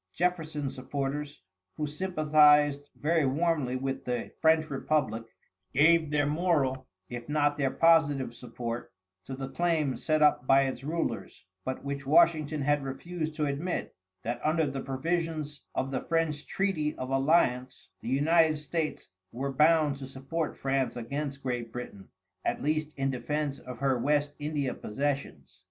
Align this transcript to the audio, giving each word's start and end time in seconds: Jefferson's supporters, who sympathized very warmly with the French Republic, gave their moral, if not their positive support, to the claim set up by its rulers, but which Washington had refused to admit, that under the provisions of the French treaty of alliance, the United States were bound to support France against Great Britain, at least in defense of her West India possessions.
Jefferson's 0.15 0.73
supporters, 0.73 1.43
who 1.77 1.85
sympathized 1.85 2.89
very 2.95 3.23
warmly 3.23 3.75
with 3.75 4.03
the 4.03 4.31
French 4.41 4.67
Republic, 4.71 5.23
gave 5.75 6.09
their 6.09 6.25
moral, 6.25 6.87
if 7.07 7.29
not 7.29 7.55
their 7.55 7.69
positive 7.69 8.33
support, 8.33 8.91
to 9.23 9.35
the 9.35 9.47
claim 9.47 9.95
set 9.95 10.23
up 10.23 10.47
by 10.47 10.63
its 10.63 10.83
rulers, 10.83 11.45
but 11.63 11.83
which 11.83 12.03
Washington 12.07 12.63
had 12.63 12.83
refused 12.83 13.35
to 13.35 13.45
admit, 13.45 13.95
that 14.23 14.41
under 14.43 14.65
the 14.65 14.81
provisions 14.81 15.61
of 15.75 15.91
the 15.91 16.01
French 16.01 16.47
treaty 16.47 16.97
of 16.97 17.11
alliance, 17.11 17.87
the 18.01 18.09
United 18.09 18.57
States 18.57 19.07
were 19.31 19.53
bound 19.53 19.97
to 19.97 20.07
support 20.07 20.57
France 20.57 20.95
against 20.95 21.43
Great 21.43 21.71
Britain, 21.71 22.07
at 22.43 22.59
least 22.63 22.91
in 22.97 23.11
defense 23.11 23.59
of 23.59 23.77
her 23.77 23.99
West 23.99 24.33
India 24.39 24.73
possessions. 24.73 25.59